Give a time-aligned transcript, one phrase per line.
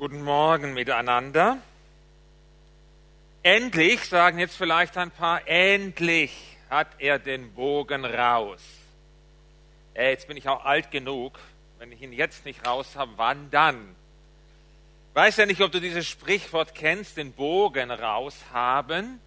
[0.00, 1.58] Guten Morgen miteinander.
[3.42, 8.62] Endlich, sagen jetzt vielleicht ein paar, endlich hat er den Bogen raus.
[9.92, 11.38] Äh, jetzt bin ich auch alt genug.
[11.78, 13.94] Wenn ich ihn jetzt nicht raus habe, wann dann?
[15.12, 19.20] Weiß ja nicht, ob du dieses Sprichwort kennst, den Bogen raushaben.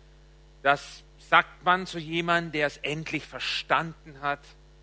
[0.64, 4.42] Das sagt man zu jemandem, der es endlich verstanden hat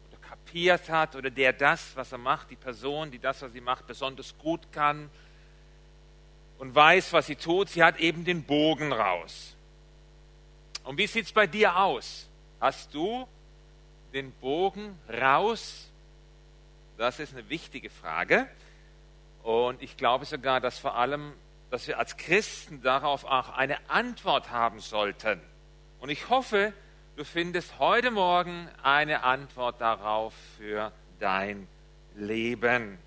[0.09, 3.61] oder kapiert hat oder der das, was er macht, die Person, die das, was sie
[3.61, 5.11] macht, besonders gut kann
[6.61, 7.71] und weiß, was sie tut.
[7.71, 9.57] Sie hat eben den Bogen raus.
[10.85, 12.29] Und wie sieht es bei dir aus?
[12.61, 13.27] Hast du
[14.13, 15.89] den Bogen raus?
[16.99, 18.47] Das ist eine wichtige Frage.
[19.43, 21.33] Und ich glaube sogar, dass vor allem,
[21.71, 25.41] dass wir als Christen darauf auch eine Antwort haben sollten.
[25.99, 26.75] Und ich hoffe,
[27.17, 31.67] du findest heute Morgen eine Antwort darauf für dein
[32.17, 32.99] Leben.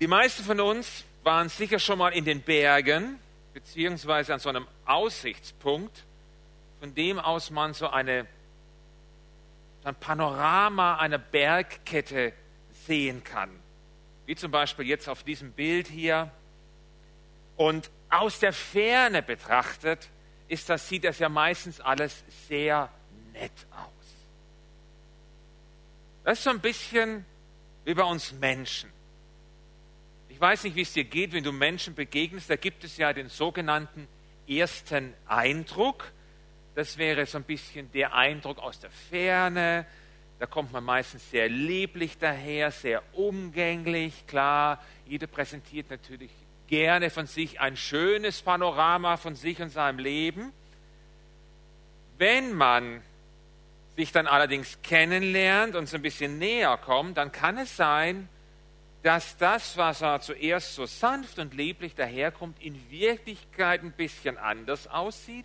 [0.00, 3.18] Die meisten von uns waren sicher schon mal in den Bergen,
[3.54, 6.04] beziehungsweise an so einem Aussichtspunkt,
[6.80, 8.26] von dem aus man so eine,
[9.84, 12.34] ein Panorama einer Bergkette
[12.86, 13.50] sehen kann.
[14.26, 16.30] Wie zum Beispiel jetzt auf diesem Bild hier.
[17.56, 20.08] Und aus der Ferne betrachtet
[20.48, 22.90] ist das, sieht das ja meistens alles sehr
[23.32, 23.88] nett aus.
[26.24, 27.24] Das ist so ein bisschen
[27.84, 28.93] wie bei uns Menschen.
[30.34, 32.50] Ich weiß nicht, wie es dir geht, wenn du Menschen begegnest.
[32.50, 34.08] Da gibt es ja den sogenannten
[34.48, 36.10] ersten Eindruck.
[36.74, 39.86] Das wäre so ein bisschen der Eindruck aus der Ferne.
[40.40, 44.26] Da kommt man meistens sehr lieblich daher, sehr umgänglich.
[44.26, 46.32] Klar, jeder präsentiert natürlich
[46.66, 50.52] gerne von sich ein schönes Panorama von sich und seinem Leben.
[52.18, 53.02] Wenn man
[53.94, 58.28] sich dann allerdings kennenlernt und so ein bisschen näher kommt, dann kann es sein,
[59.04, 64.86] dass das, was er zuerst so sanft und lieblich daherkommt, in Wirklichkeit ein bisschen anders
[64.86, 65.44] aussieht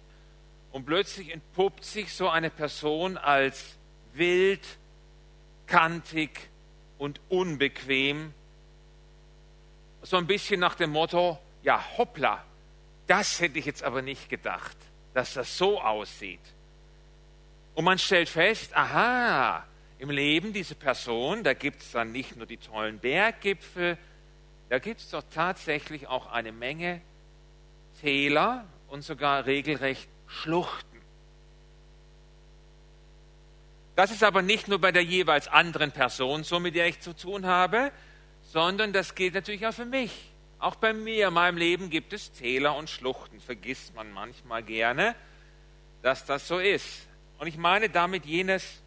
[0.72, 3.76] und plötzlich entpuppt sich so eine Person als
[4.14, 4.66] wild,
[5.68, 6.50] kantig
[6.98, 8.34] und unbequem.
[10.04, 12.42] So ein bisschen nach dem Motto, ja hoppla,
[13.08, 14.78] das hätte ich jetzt aber nicht gedacht,
[15.14, 16.40] dass das so aussieht.
[17.76, 19.66] Und man stellt fest, aha,
[20.00, 23.98] im Leben dieser Person, da gibt es dann nicht nur die tollen Berggipfel,
[24.70, 27.02] da gibt es doch tatsächlich auch eine Menge
[28.02, 31.02] Täler und sogar regelrecht Schluchten.
[33.96, 37.14] Das ist aber nicht nur bei der jeweils anderen Person so, mit der ich zu
[37.14, 37.92] tun habe,
[38.44, 40.32] sondern das gilt natürlich auch für mich.
[40.60, 43.42] Auch bei mir, in meinem Leben gibt es Täler und Schluchten.
[43.42, 45.16] Vergisst man manchmal gerne,
[46.02, 47.08] dass das so ist.
[47.40, 48.82] Und ich meine damit jenes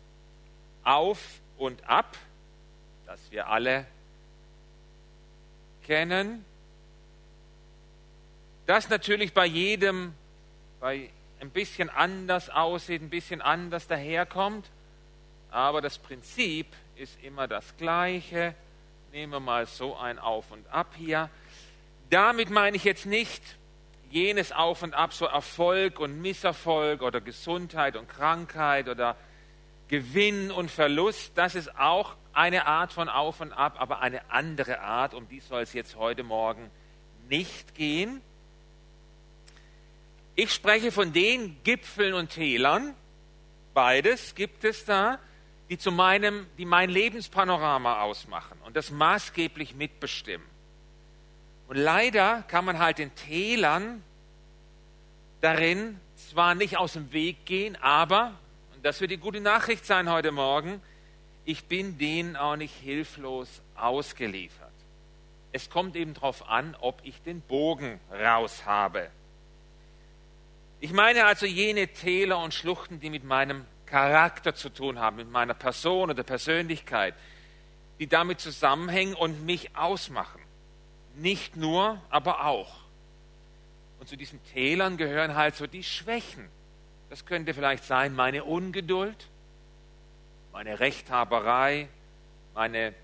[0.84, 2.16] auf und ab,
[3.06, 3.86] das wir alle
[5.84, 6.44] kennen,
[8.66, 10.14] das natürlich bei jedem
[10.80, 11.10] bei
[11.40, 14.70] ein bisschen anders aussieht, ein bisschen anders daherkommt,
[15.50, 16.66] aber das Prinzip
[16.96, 18.54] ist immer das gleiche.
[19.12, 21.28] Nehmen wir mal so ein Auf und Ab hier.
[22.10, 23.42] Damit meine ich jetzt nicht
[24.10, 29.16] jenes Auf und Ab, so Erfolg und Misserfolg oder Gesundheit und Krankheit oder
[29.92, 34.80] Gewinn und Verlust, das ist auch eine Art von Auf und Ab, aber eine andere
[34.80, 36.70] Art, um die soll es jetzt heute Morgen
[37.28, 38.22] nicht gehen.
[40.34, 42.94] Ich spreche von den Gipfeln und Tälern,
[43.74, 45.18] beides gibt es da,
[45.68, 50.46] die zu meinem, die mein Lebenspanorama ausmachen und das maßgeblich mitbestimmen.
[51.68, 54.02] Und leider kann man halt den Tälern
[55.42, 58.38] darin zwar nicht aus dem Weg gehen, aber
[58.82, 60.82] das wird die gute Nachricht sein heute Morgen,
[61.44, 64.72] ich bin denen auch nicht hilflos ausgeliefert.
[65.52, 69.08] Es kommt eben darauf an, ob ich den Bogen raus habe.
[70.80, 75.30] Ich meine also jene Täler und Schluchten, die mit meinem Charakter zu tun haben, mit
[75.30, 77.14] meiner Person oder Persönlichkeit,
[78.00, 80.40] die damit zusammenhängen und mich ausmachen.
[81.14, 82.74] Nicht nur, aber auch.
[84.00, 86.48] Und zu diesen Tälern gehören halt so die Schwächen,
[87.12, 89.28] das könnte vielleicht sein meine Ungeduld,
[90.50, 91.90] meine Rechthaberei,
[92.54, 92.94] meine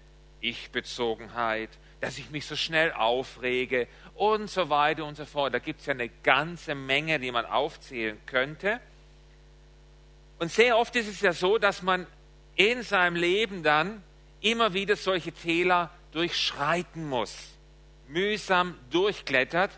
[0.40, 1.68] Ich-Bezogenheit,
[2.00, 5.52] dass ich mich so schnell aufrege und so weiter und so fort.
[5.52, 8.80] Da gibt es ja eine ganze Menge, die man aufzählen könnte.
[10.38, 12.06] Und sehr oft ist es ja so, dass man
[12.54, 14.02] in seinem Leben dann
[14.40, 17.36] immer wieder solche Täler durchschreiten muss,
[18.06, 19.72] mühsam durchklettert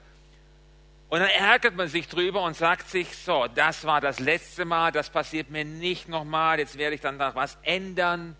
[1.11, 4.93] und dann ärgert man sich drüber und sagt sich, so, das war das letzte Mal,
[4.93, 8.37] das passiert mir nicht nochmal, jetzt werde ich dann da was ändern.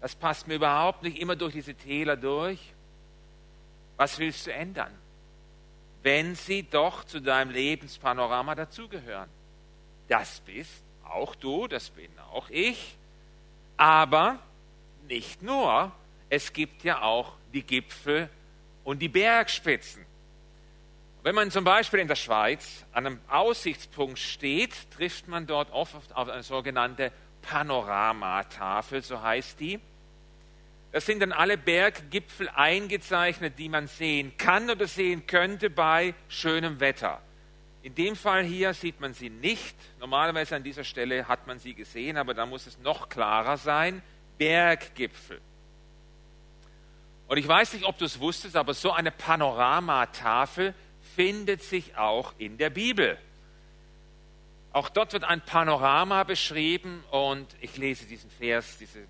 [0.00, 2.58] Das passt mir überhaupt nicht, immer durch diese Täler durch.
[3.96, 4.92] Was willst du ändern?
[6.02, 9.28] wenn sie doch zu deinem Lebenspanorama dazugehören.
[10.08, 12.96] Das bist auch du, das bin auch ich.
[13.76, 14.38] Aber
[15.08, 15.92] nicht nur,
[16.28, 18.28] es gibt ja auch die Gipfel
[18.84, 20.04] und die Bergspitzen.
[21.22, 25.94] Wenn man zum Beispiel in der Schweiz an einem Aussichtspunkt steht, trifft man dort oft
[26.16, 29.78] auf eine sogenannte Panoramatafel, so heißt die.
[30.90, 36.80] Das sind dann alle Berggipfel eingezeichnet, die man sehen kann oder sehen könnte bei schönem
[36.80, 37.22] Wetter.
[37.82, 39.76] In dem Fall hier sieht man sie nicht.
[40.00, 44.02] Normalerweise an dieser Stelle hat man sie gesehen, aber da muss es noch klarer sein.
[44.38, 45.40] Berggipfel.
[47.28, 50.74] Und ich weiß nicht, ob du es wusstest, aber so eine Panoramatafel
[51.16, 53.18] findet sich auch in der Bibel.
[54.72, 59.00] Auch dort wird ein Panorama beschrieben und ich lese diesen Vers, diese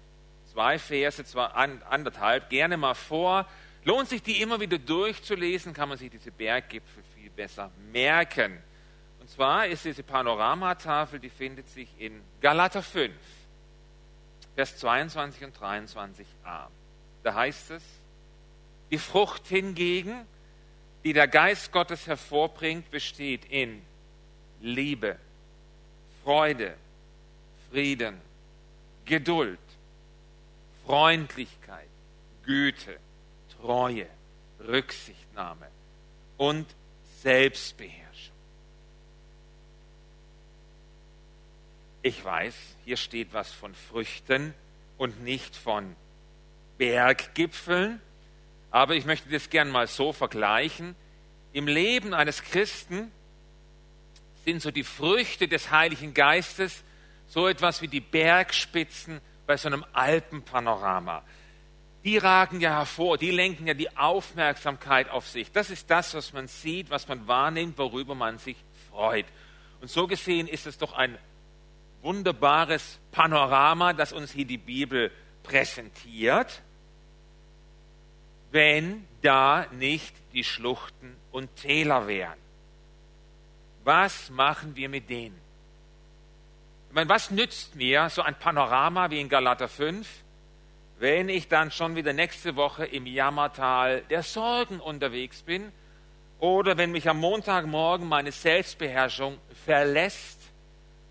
[0.52, 3.46] zwei Verse, zwar anderthalb, gerne mal vor.
[3.84, 8.58] Lohnt sich die immer wieder durchzulesen, kann man sich diese Berggipfel viel besser merken.
[9.20, 13.14] Und zwar ist diese Panoramatafel, die findet sich in Galater 5,
[14.56, 16.66] Vers 22 und 23a.
[17.22, 17.82] Da heißt es,
[18.90, 20.26] die Frucht hingegen,
[21.04, 23.82] die der Geist Gottes hervorbringt, besteht in
[24.60, 25.16] Liebe,
[26.22, 26.74] Freude,
[27.70, 28.20] Frieden,
[29.04, 29.58] Geduld,
[30.86, 31.88] Freundlichkeit,
[32.44, 32.96] Güte,
[33.60, 34.06] Treue,
[34.60, 35.66] Rücksichtnahme
[36.36, 36.66] und
[37.22, 38.02] Selbstbeherrschung.
[42.02, 44.54] Ich weiß, hier steht was von Früchten
[44.98, 45.94] und nicht von
[46.78, 48.00] Berggipfeln,
[48.72, 50.96] aber ich möchte das gern mal so vergleichen.
[51.52, 53.12] Im Leben eines Christen
[54.44, 56.82] sind so die Früchte des Heiligen Geistes
[57.28, 61.22] so etwas wie die Bergspitzen bei so einem Alpenpanorama.
[62.02, 65.52] Die ragen ja hervor, die lenken ja die Aufmerksamkeit auf sich.
[65.52, 68.56] Das ist das, was man sieht, was man wahrnimmt, worüber man sich
[68.90, 69.26] freut.
[69.80, 71.16] Und so gesehen ist es doch ein
[72.00, 76.62] wunderbares Panorama, das uns hier die Bibel präsentiert,
[78.52, 82.38] wenn da nicht die Schluchten und Täler wären.
[83.82, 85.40] Was machen wir mit denen?
[86.88, 90.06] Ich meine, was nützt mir so ein Panorama wie in Galater 5,
[90.98, 95.72] wenn ich dann schon wieder nächste Woche im Jammertal der Sorgen unterwegs bin
[96.38, 100.38] oder wenn mich am Montagmorgen meine Selbstbeherrschung verlässt,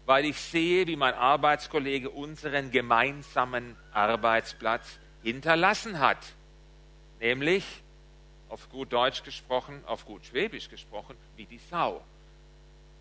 [0.06, 6.20] weil ich sehe, wie mein Arbeitskollege unseren gemeinsamen Arbeitsplatz hinterlassen hat.
[7.22, 7.64] Nämlich,
[8.50, 12.04] auf gut Deutsch gesprochen, auf gut Schwäbisch gesprochen, wie die Sau.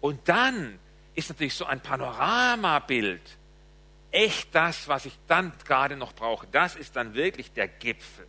[0.00, 0.78] Und dann
[1.14, 3.22] ist natürlich so ein Panoramabild
[4.12, 6.46] echt das, was ich dann gerade noch brauche.
[6.52, 8.26] Das ist dann wirklich der Gipfel.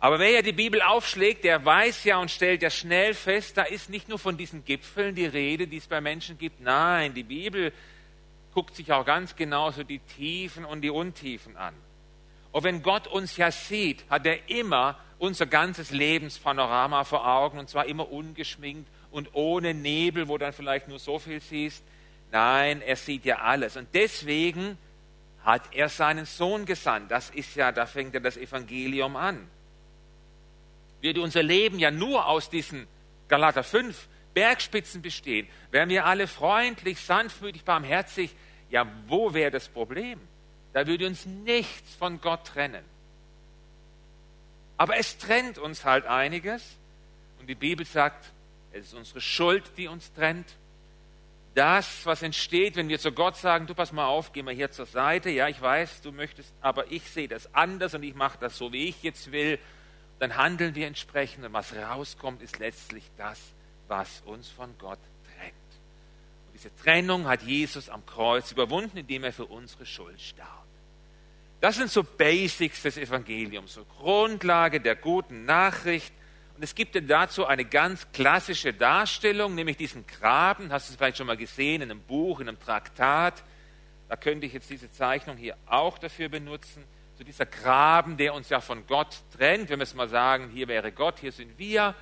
[0.00, 3.62] Aber wer ja die Bibel aufschlägt, der weiß ja und stellt ja schnell fest, da
[3.62, 6.60] ist nicht nur von diesen Gipfeln die Rede, die es bei Menschen gibt.
[6.60, 7.72] Nein, die Bibel
[8.54, 11.74] guckt sich auch ganz genauso die Tiefen und die Untiefen an.
[12.52, 17.68] Und wenn Gott uns ja sieht, hat er immer unser ganzes Lebenspanorama vor Augen und
[17.68, 21.84] zwar immer ungeschminkt und ohne Nebel, wo dann vielleicht nur so viel siehst.
[22.30, 23.76] Nein, er sieht ja alles.
[23.76, 24.78] Und deswegen
[25.44, 27.10] hat er seinen Sohn gesandt.
[27.10, 29.48] Das ist ja, da fängt ja das Evangelium an.
[31.00, 32.86] Würde unser Leben ja nur aus diesen
[33.28, 38.34] Galater 5 Bergspitzen bestehen, wären wir alle freundlich, sanftmütig, barmherzig,
[38.70, 40.20] ja, wo wäre das Problem?
[40.72, 42.84] Da würde uns nichts von Gott trennen.
[44.76, 46.62] Aber es trennt uns halt einiges.
[47.40, 48.32] Und die Bibel sagt,
[48.72, 50.46] es ist unsere Schuld, die uns trennt.
[51.54, 54.70] Das, was entsteht, wenn wir zu Gott sagen, du pass mal auf, geh mal hier
[54.70, 55.30] zur Seite.
[55.30, 58.72] Ja, ich weiß, du möchtest, aber ich sehe das anders und ich mache das so,
[58.72, 59.58] wie ich jetzt will.
[60.20, 63.40] Dann handeln wir entsprechend und was rauskommt, ist letztlich das,
[63.88, 65.17] was uns von Gott trennt.
[66.58, 70.66] Diese Trennung hat Jesus am Kreuz überwunden, indem er für unsere Schuld starb.
[71.60, 76.12] Das sind so Basics des Evangeliums, so Grundlage der guten Nachricht.
[76.56, 80.72] Und es gibt dazu eine ganz klassische Darstellung, nämlich diesen Graben.
[80.72, 83.44] Hast du es vielleicht schon mal gesehen in einem Buch, in einem Traktat?
[84.08, 86.82] Da könnte ich jetzt diese Zeichnung hier auch dafür benutzen.
[87.16, 89.68] So dieser Graben, der uns ja von Gott trennt.
[89.68, 91.94] Wenn wir es mal sagen, hier wäre Gott, hier sind wir.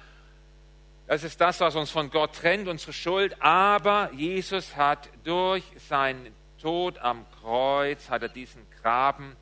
[1.07, 3.41] Das ist das, was uns von Gott trennt, unsere Schuld.
[3.41, 9.37] Aber Jesus hat durch seinen Tod am Kreuz, hat er diesen Graben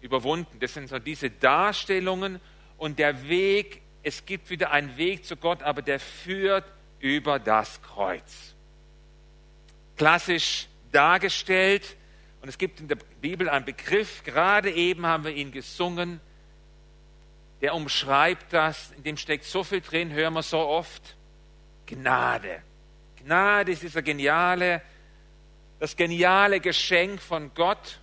[0.00, 0.58] überwunden.
[0.58, 2.40] Das sind so diese Darstellungen
[2.78, 6.64] und der Weg, es gibt wieder einen Weg zu Gott, aber der führt
[6.98, 8.54] über das Kreuz.
[9.96, 11.96] Klassisch dargestellt.
[12.42, 16.20] Und es gibt in der Bibel einen Begriff, gerade eben haben wir ihn gesungen,
[17.64, 21.16] der umschreibt das, in dem steckt so viel drin, hören wir so oft.
[21.86, 22.62] Gnade.
[23.16, 24.82] Gnade ist dieser geniale,
[25.80, 28.00] das geniale Geschenk von Gott.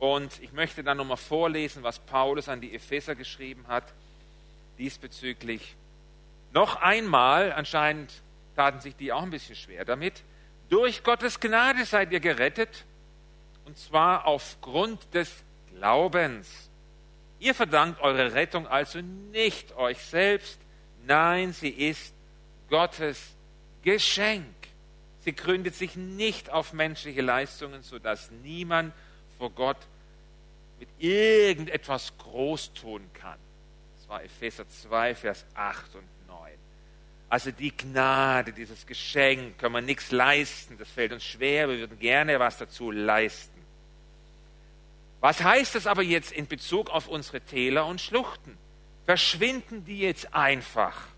[0.00, 3.84] Und ich möchte dann nochmal vorlesen, was Paulus an die Epheser geschrieben hat
[4.78, 5.76] diesbezüglich.
[6.52, 8.10] Noch einmal, anscheinend
[8.56, 10.24] taten sich die auch ein bisschen schwer damit,
[10.70, 12.84] durch Gottes Gnade seid ihr gerettet,
[13.64, 16.67] und zwar aufgrund des Glaubens.
[17.40, 20.58] Ihr verdankt eure Rettung also nicht euch selbst,
[21.06, 22.14] nein, sie ist
[22.68, 23.34] Gottes
[23.82, 24.46] Geschenk.
[25.20, 28.92] Sie gründet sich nicht auf menschliche Leistungen, sodass niemand
[29.38, 29.78] vor Gott
[30.78, 33.38] mit irgendetwas groß tun kann.
[33.98, 36.52] Das war Epheser 2, Vers 8 und 9.
[37.28, 41.98] Also die Gnade, dieses Geschenk, können wir nichts leisten, das fällt uns schwer, wir würden
[41.98, 43.57] gerne was dazu leisten.
[45.20, 48.56] Was heißt das aber jetzt in Bezug auf unsere Täler und Schluchten?
[49.04, 51.08] Verschwinden die jetzt einfach?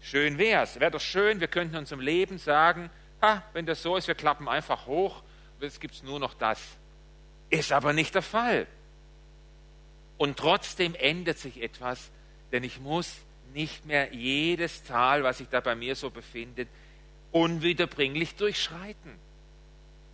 [0.00, 0.78] Schön wär's.
[0.78, 4.14] Wäre doch schön, wir könnten uns im Leben sagen, ha, wenn das so ist, wir
[4.14, 5.22] klappen einfach hoch,
[5.60, 6.60] jetzt gibt's nur noch das.
[7.50, 8.66] Ist aber nicht der Fall.
[10.18, 12.10] Und trotzdem ändert sich etwas,
[12.52, 13.16] denn ich muss
[13.52, 16.68] nicht mehr jedes Tal, was sich da bei mir so befindet,
[17.32, 19.25] unwiederbringlich durchschreiten.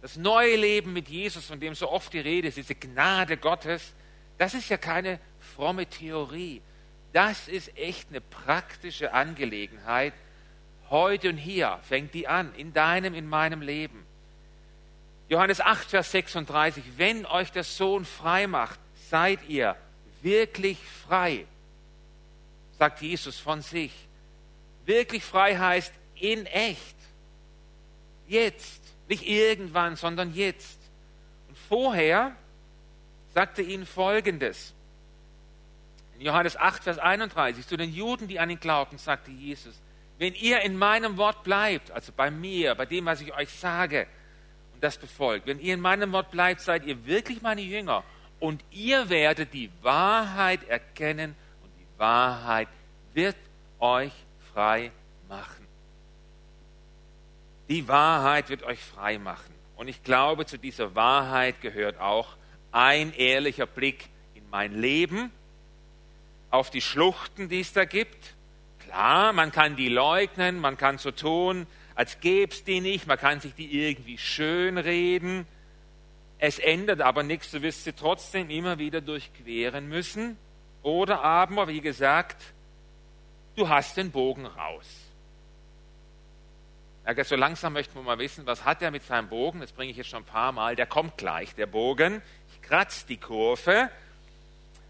[0.02, 3.94] Das neue Leben mit Jesus, von dem so oft die Rede ist, diese Gnade Gottes,
[4.36, 5.20] das ist ja keine
[5.54, 6.60] fromme Theorie.
[7.12, 10.12] Das ist echt eine praktische Angelegenheit.
[10.90, 14.04] Heute und hier fängt die an, in deinem, in meinem Leben.
[15.28, 19.76] Johannes 8, Vers 36, wenn euch der Sohn frei macht, seid ihr
[20.20, 21.46] wirklich frei,
[22.76, 23.92] sagt Jesus von sich.
[24.84, 26.96] Wirklich frei heißt in echt.
[28.26, 28.81] Jetzt.
[29.12, 30.78] Nicht irgendwann, sondern jetzt.
[31.46, 32.34] Und vorher
[33.34, 34.72] sagte ihnen Folgendes.
[36.14, 39.78] In Johannes 8, Vers 31, zu den Juden, die an ihn glaubten, sagte Jesus,
[40.16, 44.06] wenn ihr in meinem Wort bleibt, also bei mir, bei dem, was ich euch sage,
[44.72, 48.04] und das befolgt, wenn ihr in meinem Wort bleibt, seid ihr wirklich meine Jünger
[48.40, 52.68] und ihr werdet die Wahrheit erkennen und die Wahrheit
[53.12, 53.36] wird
[53.78, 54.14] euch
[54.54, 54.90] frei
[55.28, 55.61] machen.
[57.72, 59.54] Die Wahrheit wird euch frei machen.
[59.76, 62.36] Und ich glaube, zu dieser Wahrheit gehört auch
[62.70, 65.30] ein ehrlicher Blick in mein Leben,
[66.50, 68.34] auf die Schluchten, die es da gibt.
[68.80, 73.16] Klar, man kann die leugnen, man kann so tun, als gäbe es die nicht, man
[73.16, 75.46] kann sich die irgendwie schön reden.
[76.38, 80.36] Es ändert aber nichts, du wirst sie trotzdem immer wieder durchqueren müssen.
[80.82, 82.52] Oder aber, wie gesagt,
[83.56, 85.11] du hast den Bogen raus.
[87.04, 89.60] Ja, so langsam möchten wir mal wissen, was hat er mit seinem Bogen?
[89.60, 90.76] Das bringe ich jetzt schon ein paar Mal.
[90.76, 92.22] Der kommt gleich, der Bogen.
[92.52, 93.90] Ich kratze die Kurve.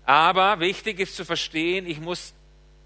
[0.04, 2.34] Aber wichtig ist zu verstehen, ich muss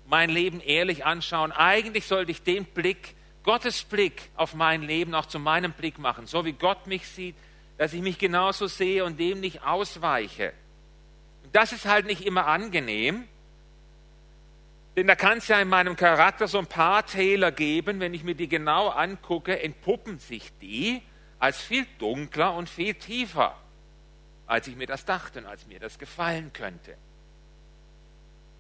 [0.07, 1.51] mein Leben ehrlich anschauen.
[1.51, 6.27] Eigentlich sollte ich den Blick, Gottes Blick auf mein Leben auch zu meinem Blick machen.
[6.27, 7.35] So wie Gott mich sieht,
[7.79, 10.53] dass ich mich genauso sehe und dem nicht ausweiche.
[11.43, 13.27] Und das ist halt nicht immer angenehm.
[14.97, 18.25] Denn da kann es ja in meinem Charakter so ein paar Täler geben, wenn ich
[18.25, 21.03] mir die genau angucke, entpuppen sich die
[21.39, 23.55] als viel dunkler und viel tiefer,
[24.47, 26.97] als ich mir das dachte und als mir das gefallen könnte.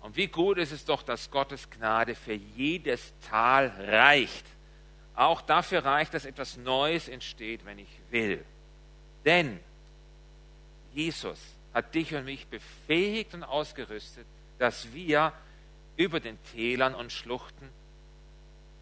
[0.00, 4.44] Und wie gut ist es doch, dass Gottes Gnade für jedes Tal reicht.
[5.14, 8.44] Auch dafür reicht, dass etwas Neues entsteht, wenn ich will.
[9.24, 9.58] Denn
[10.92, 11.40] Jesus
[11.72, 14.26] hat dich und mich befähigt und ausgerüstet,
[14.58, 15.32] dass wir
[15.96, 17.68] über den Tälern und Schluchten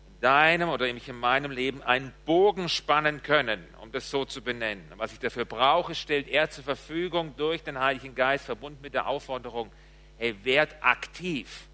[0.06, 4.84] in deinem oder in meinem Leben einen Bogen spannen können, um das so zu benennen.
[4.96, 9.06] Was ich dafür brauche, stellt er zur Verfügung durch den Heiligen Geist, verbunden mit der
[9.06, 9.70] Aufforderung,
[10.18, 11.66] hey, werd aktiv.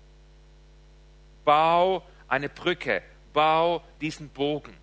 [1.45, 4.77] Bau eine Brücke, bau diesen Bogen.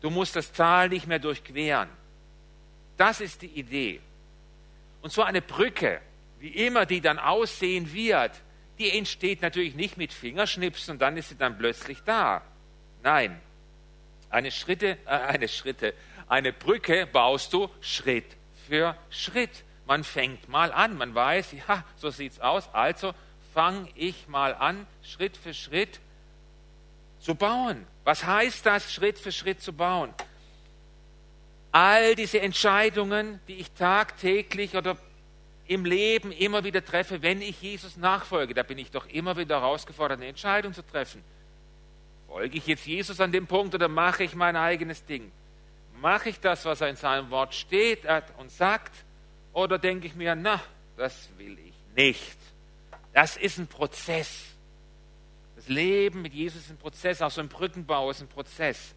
[0.00, 1.88] Du musst das Tal nicht mehr durchqueren.
[2.96, 4.00] Das ist die Idee.
[5.02, 6.00] Und so eine Brücke,
[6.38, 8.32] wie immer die dann aussehen wird,
[8.78, 12.42] die entsteht natürlich nicht mit Fingerschnipsen und dann ist sie dann plötzlich da.
[13.02, 13.40] Nein,
[14.30, 15.94] eine Schritte, äh, eine Schritte,
[16.28, 19.64] eine Brücke baust du Schritt für Schritt.
[19.86, 22.68] Man fängt mal an, man weiß, ja, so sieht's aus.
[22.72, 23.14] Also
[23.52, 26.00] fange ich mal an, Schritt für Schritt
[27.20, 27.86] zu bauen.
[28.04, 30.12] Was heißt das, Schritt für Schritt zu bauen?
[31.72, 34.96] All diese Entscheidungen, die ich tagtäglich oder
[35.66, 38.54] im Leben immer wieder treffe, wenn ich Jesus nachfolge.
[38.54, 41.22] Da bin ich doch immer wieder herausgefordert, eine Entscheidung zu treffen.
[42.26, 45.30] Folge ich jetzt Jesus an dem Punkt oder mache ich mein eigenes Ding?
[46.00, 48.00] Mache ich das, was er in seinem Wort steht
[48.38, 48.92] und sagt?
[49.52, 50.60] Oder denke ich mir, na,
[50.96, 52.36] das will ich nicht.
[53.12, 54.46] Das ist ein Prozess.
[55.56, 58.94] Das Leben mit Jesus ist ein Prozess, auch so ein Brückenbau ist ein Prozess.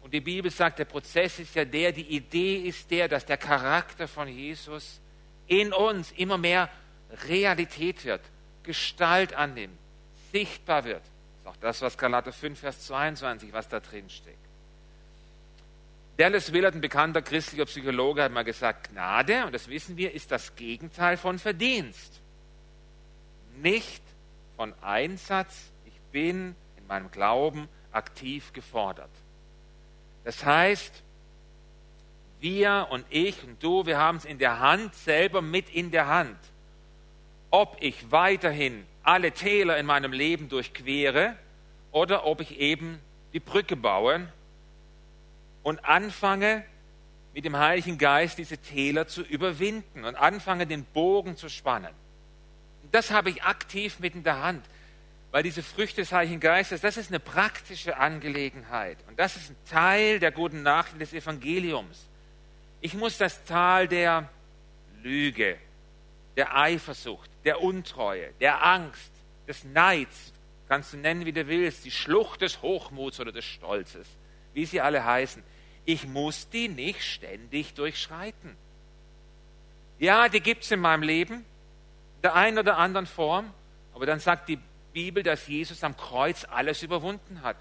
[0.00, 3.36] Und die Bibel sagt, der Prozess ist ja der, die Idee ist der, dass der
[3.36, 5.00] Charakter von Jesus
[5.48, 6.68] in uns immer mehr
[7.26, 8.20] Realität wird,
[8.62, 9.78] Gestalt annimmt,
[10.30, 11.02] sichtbar wird.
[11.02, 14.36] Das ist auch das, was Galater 5, Vers 22, was da drin steckt.
[16.18, 20.30] Dallas Willard, ein bekannter christlicher Psychologe, hat mal gesagt, Gnade, und das wissen wir, ist
[20.30, 22.20] das Gegenteil von Verdienst.
[23.62, 24.02] Nicht
[24.56, 29.10] von Einsatz, ich bin in meinem Glauben aktiv gefordert.
[30.24, 31.04] Das heißt,
[32.40, 36.06] wir und ich und du, wir haben es in der Hand, selber mit in der
[36.06, 36.38] Hand.
[37.50, 41.36] Ob ich weiterhin alle Täler in meinem Leben durchquere
[41.92, 43.00] oder ob ich eben
[43.32, 44.28] die Brücke baue
[45.62, 46.64] und anfange,
[47.34, 51.92] mit dem Heiligen Geist diese Täler zu überwinden und anfange, den Bogen zu spannen.
[52.90, 54.64] Das habe ich aktiv mit in der Hand,
[55.30, 59.56] weil diese Früchte des Heiligen Geistes, das ist eine praktische Angelegenheit und das ist ein
[59.70, 62.08] Teil der guten Nachricht des Evangeliums.
[62.80, 64.28] Ich muss das Tal der
[65.02, 65.58] Lüge,
[66.36, 69.12] der Eifersucht, der Untreue, der Angst,
[69.48, 70.32] des Neids,
[70.68, 74.06] kannst du nennen, wie du willst, die Schlucht des Hochmuts oder des Stolzes,
[74.52, 75.42] wie sie alle heißen.
[75.84, 78.56] Ich muss die nicht ständig durchschreiten.
[79.98, 83.52] Ja, die gibt es in meinem Leben, in der einen oder anderen Form,
[83.94, 84.58] aber dann sagt die
[84.92, 87.56] Bibel, dass Jesus am Kreuz alles überwunden hat.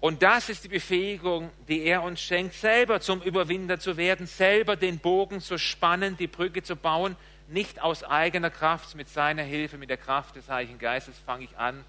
[0.00, 4.76] Und das ist die Befähigung, die er uns schenkt, selber zum Überwinder zu werden, selber
[4.76, 7.16] den Bogen zu spannen, die Brücke zu bauen,
[7.48, 11.56] nicht aus eigener Kraft, mit seiner Hilfe, mit der Kraft des Heiligen Geistes fange ich
[11.56, 11.84] an,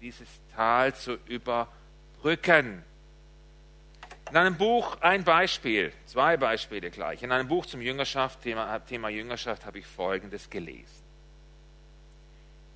[0.00, 2.82] dieses Tal zu überbrücken.
[4.30, 7.22] In einem Buch ein Beispiel, zwei Beispiele gleich.
[7.22, 11.00] In einem Buch zum Jüngerschaft, Thema, Thema Jüngerschaft, habe ich Folgendes gelesen.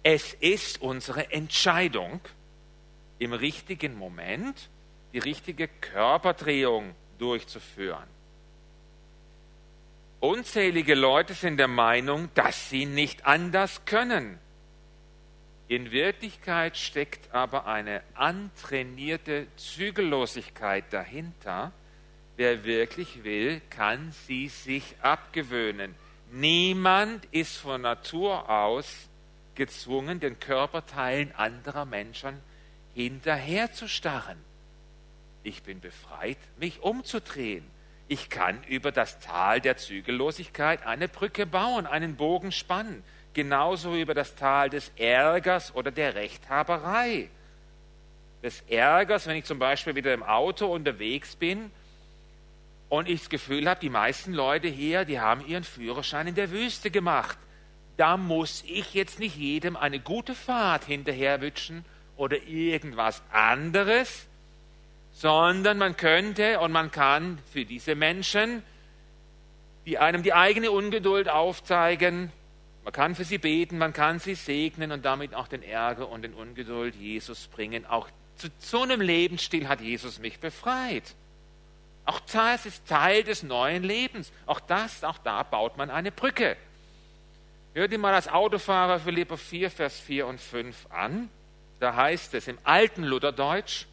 [0.02, 2.20] Es ist unsere Entscheidung,
[3.18, 4.68] im richtigen Moment
[5.12, 8.09] die richtige Körperdrehung durchzuführen.
[10.20, 14.38] Unzählige Leute sind der Meinung, dass sie nicht anders können.
[15.68, 21.72] In Wirklichkeit steckt aber eine antrainierte Zügellosigkeit dahinter.
[22.37, 25.94] Wer wirklich will, kann sie sich abgewöhnen.
[26.33, 29.09] Niemand ist von Natur aus
[29.55, 32.40] gezwungen, den Körperteilen anderer Menschen
[32.94, 34.38] hinterherzustarren.
[35.42, 37.64] Ich bin befreit, mich umzudrehen.
[38.09, 43.02] Ich kann über das Tal der Zügellosigkeit eine Brücke bauen, einen Bogen spannen,
[43.33, 47.28] genauso wie über das Tal des Ärgers oder der Rechthaberei.
[48.42, 51.70] Des Ärgers, wenn ich zum Beispiel wieder im Auto unterwegs bin
[52.90, 56.50] und ich das Gefühl habe, die meisten Leute hier, die haben ihren Führerschein in der
[56.50, 57.38] Wüste gemacht.
[57.96, 61.85] Da muss ich jetzt nicht jedem eine gute Fahrt hinterherwitschen
[62.16, 64.27] oder irgendwas anderes,
[65.12, 68.62] sondern man könnte und man kann für diese Menschen,
[69.87, 72.33] die einem die eigene Ungeduld aufzeigen,
[72.85, 76.22] man kann für sie beten, man kann sie segnen und damit auch den Ärger und
[76.22, 77.87] den Ungeduld Jesus bringen.
[77.87, 81.14] Auch zu so einem Lebensstil hat Jesus mich befreit.
[82.05, 84.31] Auch das ist Teil des neuen Lebens.
[84.44, 86.57] Auch das, auch da baut man eine Brücke.
[87.72, 91.31] Hört ihr mal als Autofahrer Philipper 4, Vers 4 und 5 an.
[91.80, 93.87] Da heißt es im alten Lutherdeutsch,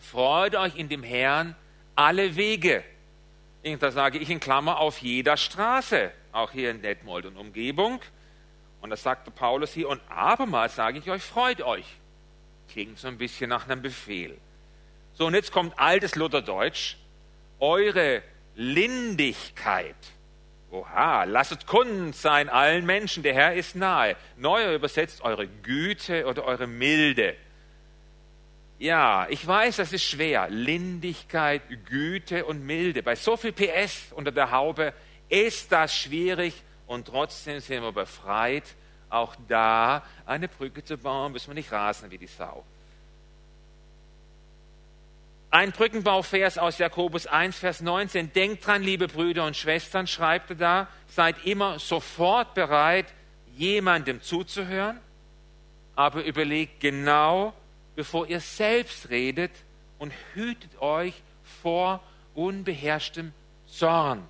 [0.00, 1.54] freut euch in dem Herrn
[1.94, 2.82] alle Wege.
[3.78, 8.00] Da sage ich in Klammer auf jeder Straße, auch hier in Detmold und Umgebung.
[8.82, 11.86] Und das sagte Paulus hier, und abermals sage ich euch, freut euch.
[12.68, 14.36] Klingt so ein bisschen nach einem Befehl.
[15.14, 16.96] So, und jetzt kommt altes Lutherdeutsch.
[17.60, 18.22] Eure
[18.56, 19.96] Lindigkeit.
[20.74, 24.16] Oha, lasset kund sein allen Menschen, der Herr ist nahe.
[24.36, 27.36] Neuer übersetzt eure Güte oder eure Milde.
[28.80, 30.48] Ja, ich weiß, das ist schwer.
[30.50, 33.04] Lindigkeit, Güte und Milde.
[33.04, 34.92] Bei so viel PS unter der Haube
[35.28, 38.64] ist das schwierig und trotzdem sind wir befreit,
[39.10, 42.64] auch da eine Brücke zu bauen, müssen wir nicht rasen wie die Sau.
[45.54, 48.32] Ein Brückenbauvers aus Jakobus 1, Vers 19.
[48.32, 53.06] Denkt dran, liebe Brüder und Schwestern, schreibt er da, seid immer sofort bereit,
[53.54, 54.98] jemandem zuzuhören,
[55.94, 57.54] aber überlegt genau,
[57.94, 59.52] bevor ihr selbst redet
[60.00, 61.14] und hütet euch
[61.62, 62.02] vor
[62.34, 63.32] unbeherrschtem
[63.68, 64.26] Zorn.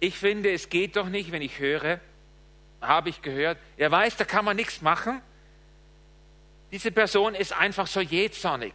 [0.00, 2.00] Ich finde, es geht doch nicht, wenn ich höre,
[2.80, 5.20] habe ich gehört, er weiß, da kann man nichts machen.
[6.72, 8.72] Diese Person ist einfach so jähzornig.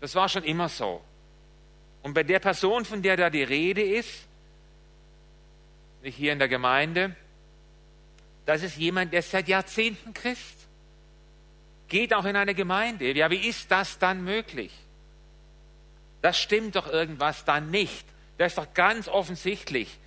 [0.00, 1.00] Das war schon immer so.
[2.02, 4.26] Und bei der Person, von der da die Rede ist,
[6.02, 7.16] nicht hier in der Gemeinde.
[8.44, 10.66] Das ist jemand, der ist seit Jahrzehnten Christ.
[11.88, 13.10] Geht auch in eine Gemeinde.
[13.12, 14.72] Ja, wie ist das dann möglich?
[16.20, 18.04] Das stimmt doch irgendwas dann nicht.
[18.36, 19.98] Das ist doch ganz offensichtlich.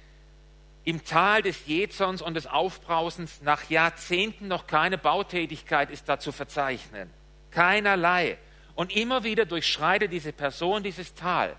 [0.88, 6.32] Im Tal des Jezons und des Aufbrausens nach Jahrzehnten noch keine Bautätigkeit ist da zu
[6.32, 7.10] verzeichnen.
[7.52, 8.38] Keinerlei.
[8.73, 11.58] Und immer wieder durchschreitet diese Person dieses Tal.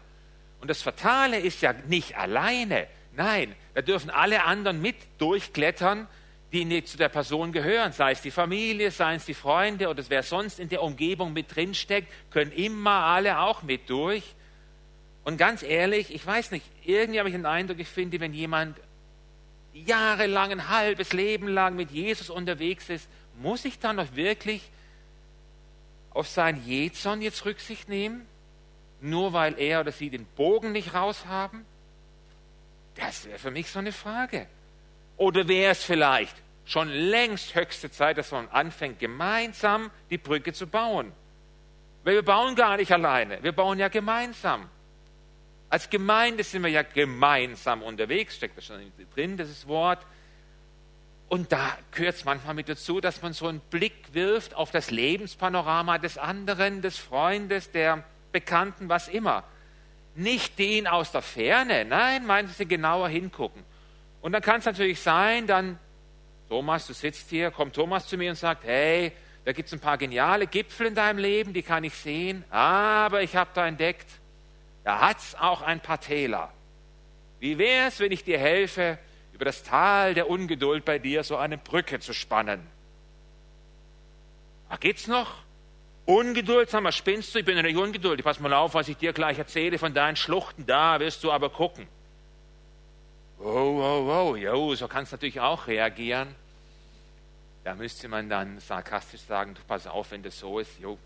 [0.62, 2.86] Und das Fatale ist ja nicht alleine.
[3.14, 6.08] Nein, da dürfen alle anderen mit durchklettern,
[6.52, 10.02] die nicht zu der Person gehören, sei es die Familie, sei es die Freunde oder
[10.08, 14.24] wer sonst in der Umgebung mit drinsteckt, können immer alle auch mit durch.
[15.22, 18.78] Und ganz ehrlich, ich weiß nicht, irgendwie habe ich den Eindruck, ich finde, wenn jemand
[19.72, 23.08] jahrelang, ein halbes Leben lang mit Jesus unterwegs ist,
[23.40, 24.70] muss ich dann noch wirklich
[26.10, 28.26] auf sein Jezon jetzt Rücksicht nehmen?
[29.00, 31.64] Nur weil er oder sie den Bogen nicht raushaben?
[32.96, 34.46] Das wäre für mich so eine Frage.
[35.16, 40.66] Oder wäre es vielleicht schon längst höchste Zeit, dass man anfängt, gemeinsam die Brücke zu
[40.66, 41.12] bauen?
[42.02, 44.68] Weil wir bauen gar nicht alleine, wir bauen ja gemeinsam.
[45.70, 50.06] Als Gemeinde sind wir ja gemeinsam unterwegs, steckt da schon drin, dieses Wort.
[51.28, 54.90] Und da gehört es manchmal mit dazu, dass man so einen Blick wirft auf das
[54.90, 58.02] Lebenspanorama des anderen, des Freundes, der
[58.32, 59.44] Bekannten, was immer.
[60.14, 63.62] Nicht den aus der Ferne, nein, meinen Sie genauer hingucken.
[64.22, 65.78] Und dann kann es natürlich sein, dann,
[66.48, 69.12] Thomas, du sitzt hier, kommt Thomas zu mir und sagt, hey,
[69.44, 73.22] da gibt es ein paar geniale Gipfel in deinem Leben, die kann ich sehen, aber
[73.22, 74.06] ich habe da entdeckt,
[74.88, 76.50] da hat es auch ein paar Täler.
[77.40, 78.98] Wie wäre es, wenn ich dir helfe,
[79.34, 82.66] über das Tal der Ungeduld bei dir so eine Brücke zu spannen?
[84.70, 85.42] Ach, geht's noch?
[86.06, 87.40] Ungeduld, sag mal, spinnst du?
[87.40, 88.24] Ich bin ja nicht ungeduldig.
[88.24, 90.64] Pass mal auf, was ich dir gleich erzähle von deinen Schluchten.
[90.64, 91.86] Da wirst du aber gucken.
[93.36, 96.34] Wow, wow, wow, jo, so kannst natürlich auch reagieren.
[97.62, 100.96] Da müsste man dann sarkastisch sagen, du pass auf, wenn das so ist, jo.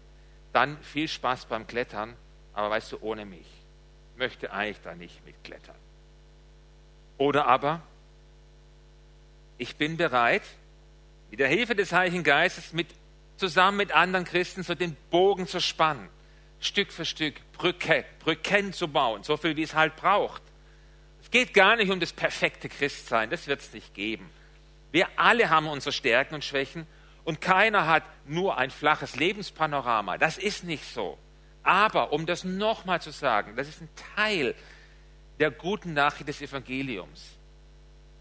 [0.53, 2.15] Dann viel Spaß beim Klettern,
[2.55, 3.62] aber weißt du, ohne mich.
[4.23, 5.75] Möchte eigentlich da nicht mitklettern.
[7.19, 7.83] Oder aber,
[9.59, 10.45] ich bin bereit,
[11.33, 12.87] mit der Hilfe des Heiligen Geistes mit
[13.37, 16.09] zusammen mit anderen Christen so den Bogen zu spannen,
[16.61, 20.43] Stück für Stück Brücke, Brücken zu bauen, so viel wie es halt braucht.
[21.21, 24.31] Es geht gar nicht um das perfekte Christsein, das wird es nicht geben.
[24.93, 26.87] Wir alle haben unsere Stärken und Schwächen
[27.25, 30.17] und keiner hat nur ein flaches Lebenspanorama.
[30.17, 31.19] Das ist nicht so.
[31.63, 34.55] Aber um das nochmal zu sagen, das ist ein Teil
[35.39, 37.37] der guten Nachricht des Evangeliums.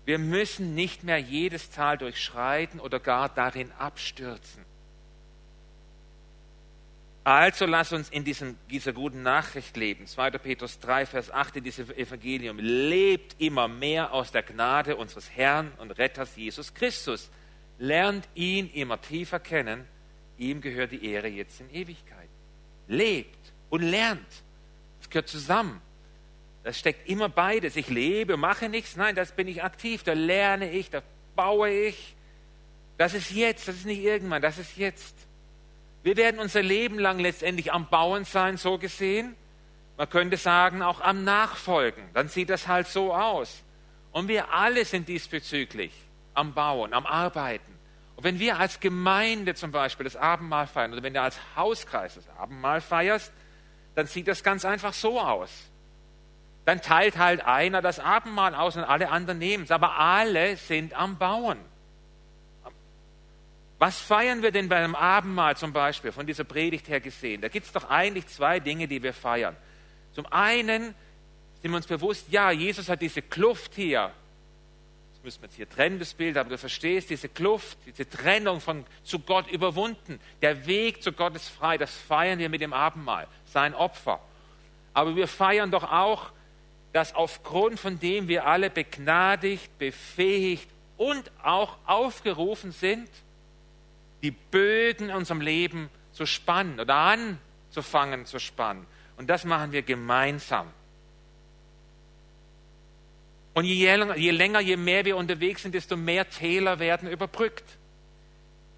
[0.06, 4.66] Wir müssen nicht mehr jedes Tal durchschreiten oder gar darin abstürzen.
[7.24, 10.08] Also lass uns in diesem, dieser guten Nachricht leben.
[10.08, 10.32] 2.
[10.32, 12.58] Petrus 3, Vers 8 in diesem Evangelium.
[12.58, 17.30] Lebt immer mehr aus der Gnade unseres Herrn und Retters Jesus Christus.
[17.78, 19.86] Lernt ihn immer tiefer kennen.
[20.40, 22.21] Ihm gehört die Ehre jetzt in Ewigkeit.
[22.88, 24.28] Lebt und lernt.
[25.00, 25.82] Das gehört zusammen.
[26.64, 27.76] Das steckt immer beides.
[27.76, 28.96] Ich lebe, mache nichts.
[28.96, 30.04] Nein, das bin ich aktiv.
[30.04, 31.02] Da lerne ich, da
[31.36, 32.16] baue ich.
[32.98, 35.16] Das ist jetzt, das ist nicht irgendwann, das ist jetzt.
[36.04, 39.36] Wir werden unser Leben lang letztendlich am Bauen sein, so gesehen.
[39.98, 42.04] Man könnte sagen, auch am Nachfolgen.
[42.14, 43.64] Dann sieht das halt so aus.
[44.12, 45.92] Und wir alle sind diesbezüglich
[46.34, 47.72] am Bauen, am Arbeiten.
[48.22, 52.14] Und wenn wir als Gemeinde zum Beispiel das Abendmahl feiern, oder wenn du als Hauskreis
[52.14, 53.34] das Abendmahl feierst,
[53.96, 55.50] dann sieht das ganz einfach so aus.
[56.66, 59.72] Dann teilt halt einer das Abendmahl aus und alle anderen nehmen es.
[59.72, 61.58] Aber alle sind am Bauen.
[63.80, 67.42] Was feiern wir denn beim Abendmahl zum Beispiel, von dieser Predigt her gesehen?
[67.42, 69.58] Da gibt es doch eigentlich zwei Dinge, die wir feiern.
[70.14, 70.94] Zum einen
[71.60, 74.12] sind wir uns bewusst, ja, Jesus hat diese Kluft hier,
[75.24, 78.86] müssen wir jetzt hier trennen, das Bild, aber du verstehst, diese Kluft, diese Trennung von,
[79.04, 80.20] zu Gott überwunden.
[80.42, 84.20] Der Weg zu Gott ist frei, das feiern wir mit dem Abendmahl, sein Opfer.
[84.94, 86.32] Aber wir feiern doch auch,
[86.94, 93.10] dass aufgrund von dem wir alle begnadigt, befähigt und auch aufgerufen sind,
[94.22, 98.86] die Bögen in unserem Leben zu spannen oder anzufangen zu spannen.
[99.18, 100.68] Und das machen wir gemeinsam.
[103.54, 107.78] Und je länger, je länger, je mehr wir unterwegs sind, desto mehr Täler werden überbrückt.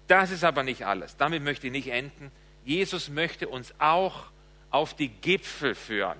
[0.08, 1.16] Das ist aber nicht alles.
[1.16, 2.30] Damit möchte ich nicht enden.
[2.64, 4.24] Jesus möchte uns auch
[4.70, 6.18] auf die Gipfel führen.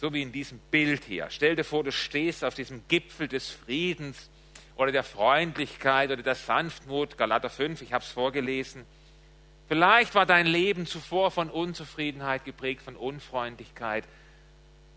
[0.00, 1.28] So wie in diesem Bild hier.
[1.30, 4.30] Stell dir vor, du stehst auf diesem Gipfel des Friedens
[4.76, 8.84] oder der Freundlichkeit oder der Sanftmut, Galater 5, ich habe es vorgelesen.
[9.66, 14.04] Vielleicht war dein Leben zuvor von Unzufriedenheit geprägt, von Unfreundlichkeit.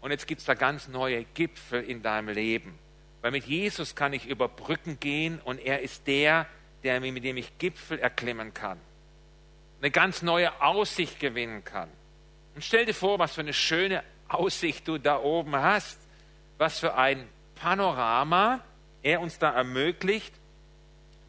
[0.01, 2.77] Und jetzt gibt es da ganz neue Gipfel in deinem Leben.
[3.21, 6.47] Weil mit Jesus kann ich über Brücken gehen und er ist der,
[6.83, 8.79] der, mit dem ich Gipfel erklimmen kann.
[9.79, 11.89] Eine ganz neue Aussicht gewinnen kann.
[12.55, 15.99] Und stell dir vor, was für eine schöne Aussicht du da oben hast.
[16.57, 18.61] Was für ein Panorama
[19.03, 20.33] er uns da ermöglicht.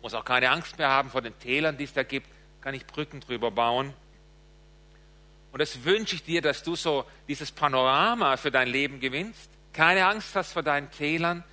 [0.01, 2.27] Muss auch keine Angst mehr haben vor den Tälern, die es da gibt.
[2.61, 3.95] Kann ich Brücken drüber bauen.
[5.53, 9.51] Und das wünsche ich dir, dass du so dieses Panorama für dein Leben gewinnst.
[9.73, 11.45] Keine Angst hast vor deinen Tälern,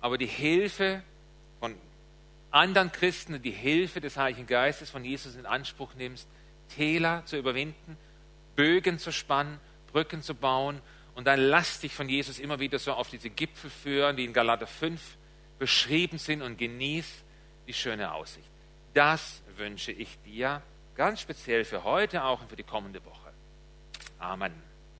[0.00, 1.02] aber die Hilfe
[1.58, 1.74] von
[2.50, 6.28] anderen Christen, die Hilfe des Heiligen Geistes von Jesus in Anspruch nimmst,
[6.74, 7.96] Täler zu überwinden,
[8.56, 9.58] Bögen zu spannen,
[9.92, 10.80] Brücken zu bauen
[11.14, 14.32] und dann lass dich von Jesus immer wieder so auf diese Gipfel führen, die in
[14.32, 15.00] Galater 5
[15.58, 17.06] beschrieben sind und genieß
[17.66, 18.48] die schöne Aussicht.
[18.94, 20.62] Das wünsche ich dir
[20.94, 23.29] ganz speziell für heute auch und für die kommende Woche.
[24.20, 24.69] Amen.